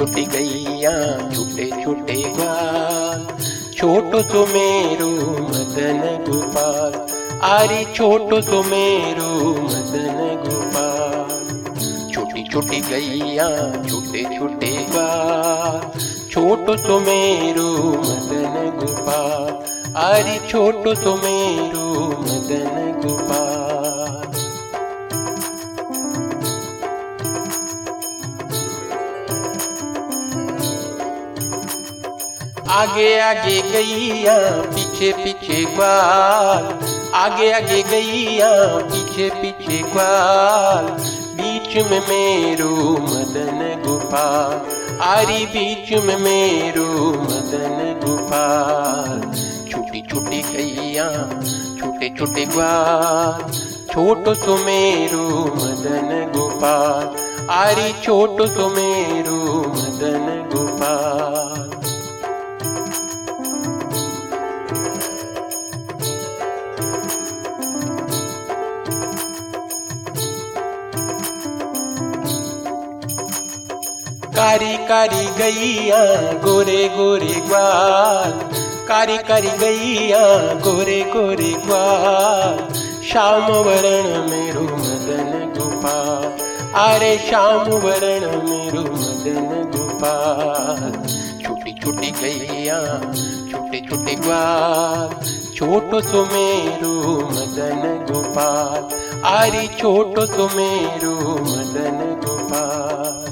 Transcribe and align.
छोटी 0.00 0.22
गैया 0.32 0.90
छोटे 1.30 1.64
छोटे 1.82 2.14
ग्वाल 2.36 3.24
छोटो 3.76 4.20
तो 4.30 4.44
मेरो 4.46 5.08
मदन 5.48 6.00
गोपाल, 6.26 6.94
आरे 7.48 7.82
छोटो 7.94 8.40
तो 8.48 8.62
मेरो 8.70 9.28
मदन 9.64 10.16
गोपाल। 10.44 12.08
छोटी 12.12 12.44
छोटी 12.48 12.80
गैया 12.88 13.48
छोटे 13.88 14.24
छोटे 14.38 14.72
ग्वाल 14.90 15.78
छोटो 16.30 16.76
तो 16.88 16.98
मेरो 17.00 17.68
मदन 18.00 18.56
गोपाल, 18.80 19.52
आरे 20.06 20.38
छोटो 20.48 20.94
तो 21.02 21.14
मेरो 21.26 21.86
मदन 22.24 22.74
गोपाल। 23.04 23.79
आगे 32.70 33.18
आगे 33.18 33.62
गैया, 33.62 34.38
पीछे 34.50 35.12
पीछे 35.12 35.64
ग्वाल। 35.64 36.64
आगे 37.14 37.50
आगे 37.52 37.82
गैया, 37.82 38.50
पीछे 38.66 39.28
पीछे 39.30 39.78
ग्वाल। 39.78 40.84
बीच 41.34 41.76
में 41.76 42.00
मेरो 42.00 42.76
मदन 42.92 43.82
गोपाल। 43.86 45.00
आरी 45.00 45.46
बीच 45.46 45.92
में 46.04 46.16
मेरो 46.16 47.10
मदन 47.12 48.00
गोपाल। 48.04 49.20
छोटी 49.70 50.02
छोटी 50.02 50.42
गैया, 50.42 51.10
छोटे 51.78 52.14
छोटे 52.18 52.44
ग्वाल। 52.44 53.50
छोटो 53.92 54.34
सो 54.34 54.56
मेरो 54.56 55.28
मदन 55.54 56.32
गोपाल। 56.36 57.30
आरी 57.50 57.92
छोटो 58.02 58.46
सो 58.46 58.68
मेरो 58.68 59.60
मदन 59.60 60.50
गोपाल। 60.54 61.79
कारी 74.40 74.76
कारी 74.76 75.26
गैया, 75.26 75.98
गोरे 76.32 76.88
गोरे 76.88 77.34
ग्वाल। 77.40 78.30
कारी 78.88 79.18
कारी 79.18 79.48
गैया, 79.48 80.20
गोरे 80.54 81.00
गोरे 81.02 81.52
ग्वाल। 81.66 82.74
श्याम 83.02 83.42
वरण 83.42 84.30
मेरो 84.30 84.62
मदन 84.62 85.54
गोपाल। 85.58 86.46
अरे 86.74 87.18
श्याम 87.18 87.56
वरण 87.56 88.26
मेरो 88.50 88.82
मदन 88.82 89.70
गोपाल। 89.76 90.92
छोटी 91.42 91.72
छोटी 91.72 92.10
गैया, 92.10 92.80
छोटे 93.50 93.80
छोटे 93.80 94.14
ग्वाल। 94.14 95.24
छोटो 95.54 96.00
सो 96.00 96.24
मेरो 96.24 97.16
मदन 97.16 98.06
गोपाल। 98.12 98.98
अरे 99.24 99.66
छोटो 99.78 100.26
सो 100.26 100.48
मेरो 100.56 101.14
मदन 101.34 102.20
गोपाल। 102.24 103.29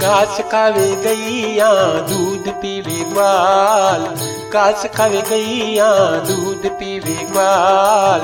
घास 0.00 0.40
खावे 0.52 0.90
गैया 0.96 1.70
दूध 2.08 2.48
पीवे 2.54 2.98
ग्वाल। 3.12 4.04
घास 4.52 4.86
खावे 4.96 5.22
गैया 5.22 5.88
दूध 6.28 6.66
पीवे 6.72 7.16
ग्वाल। 7.30 8.20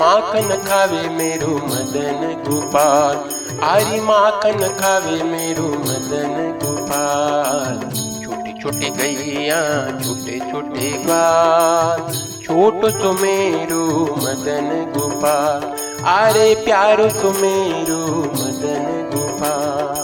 माखन 0.00 0.50
खावे 0.66 1.08
मेरो 1.08 1.54
मदन 1.64 2.20
गोपाल। 2.48 3.16
आरी 3.64 4.00
माखन 4.00 4.68
खावे 4.80 5.22
मेरो 5.22 5.68
मदन 5.88 6.36
गोपाल। 6.62 7.80
छोटे 8.24 8.54
छोटे 8.62 8.90
गैया 8.90 9.60
छोटे 10.00 10.38
छोटे 10.52 10.90
ग्वाल। 11.04 12.06
छोटो 12.42 12.90
सो 12.90 13.12
मेरो 13.22 13.84
मदन 14.18 14.70
गोपाल। 14.96 15.72
आरे 16.08 16.54
प्यारो 16.64 17.08
सो 17.10 17.30
मेरो 17.40 18.02
मदन 18.40 18.90
गोपाल। 19.14 20.03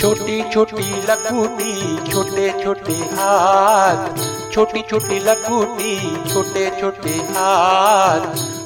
छोटी 0.00 0.42
छोटी 0.52 0.84
लकूटी 1.06 1.72
छोटे 2.06 2.48
छोटे 2.62 2.92
हाथ, 3.14 4.20
छोटी 4.52 4.82
छोटी 4.90 5.18
लकूटी 5.18 5.96
छोटे 6.30 6.64
छोटे 6.80 7.10
हाथ। 7.30 8.24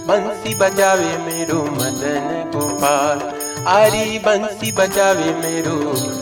बंसी 0.09 0.55
बजावे 0.55 1.11
मेरो 1.19 1.59
मदन 1.73 2.29
गोपाल, 2.55 3.23
आरी 3.69 4.19
बंसी 4.19 4.73
बजावे 4.73 5.33
मेरो 5.41 5.77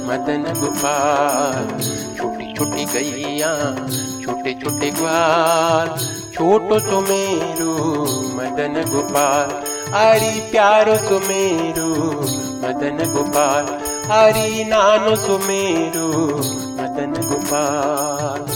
मदन 0.09 0.49
गोपाल। 0.61 1.69
छोटी 2.17 2.53
छोटी 2.55 2.85
गैया, 2.95 3.53
छोटे 4.25 4.55
छोटे 4.65 4.91
ग्वाल, 4.93 5.95
छोटो 6.35 6.79
सो 6.81 7.01
मेरो 7.03 7.77
मदन 8.35 8.83
गोपाल, 8.91 9.57
आरी 9.99 10.41
प्यारो 10.51 10.97
सो 10.99 11.19
मेरो 11.29 11.89
मदन 12.65 13.09
गोपाल। 13.13 13.82
हरि 14.11 14.65
नानो 14.69 15.15
सुमेरु 15.17 16.09
मदन 16.79 17.13
गोपाल। 17.29 18.47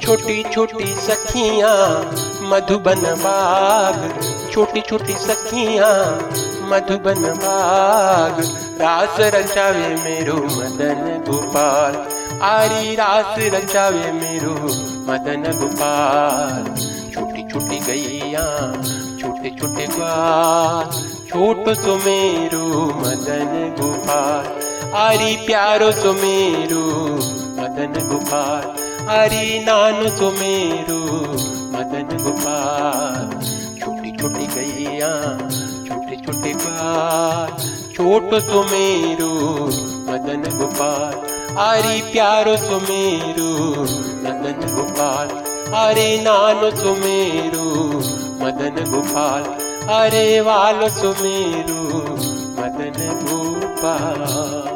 छोटी 0.00 0.42
छोटी 0.52 0.86
सखियाँ 1.04 1.76
मधुबन 2.50 3.02
बाग 3.22 3.98
छोटी 4.52 4.80
छोटी 4.88 5.14
सखियाँ 5.20 5.94
मधुबन 6.66 7.22
बाग 7.42 8.40
रास 8.80 9.16
रचावे 9.34 9.88
मेरो 10.04 10.36
मदन 10.36 11.02
गोपाल। 11.28 11.94
आरी 12.42 12.94
रास 12.94 13.34
रचावे 13.54 14.12
मेरो 14.12 14.54
मदन 15.08 15.44
गोपाल। 15.60 16.64
छोटी 17.12 17.42
छोटी 17.50 17.78
गैया, 17.80 18.44
छोटे 19.20 19.50
छोटे 19.50 19.86
ग्वाल। 19.86 20.90
छोटो 21.28 21.74
सो 21.74 21.96
मेरो 21.96 22.64
मदन 22.96 23.52
गोपाल। 23.80 24.44
आरी 24.96 25.36
प्यारो 25.46 25.90
सो 25.92 26.12
मेरो 26.12 26.84
मदन 27.58 27.94
गोपाल। 28.08 29.08
आरी 29.08 29.64
नानो 29.64 30.08
सो 30.16 30.30
मेरो 30.32 31.00
मदन 31.72 32.16
गोपाल। 32.24 33.30
छोटी 33.80 34.16
छोटी 34.16 34.46
गैया 34.54 35.12
ोटेरु 38.00 39.28
मदन 40.10 40.58
गोपाल। 40.58 41.14
गुपा 41.58 42.00
प्यारो 42.00 42.56
सुमेरु 42.56 43.50
मदन 44.24 44.74
गोपाल। 44.74 45.28
अरे 45.74 46.22
नानो 46.22 46.70
सुमेरु 46.76 47.64
मदन 48.44 48.90
गोपाल। 48.90 49.42
अरे 49.88 50.40
वालो 50.40 50.88
सुमेरु 50.88 51.82
मदन 52.60 53.24
गोपाल। 53.24 54.75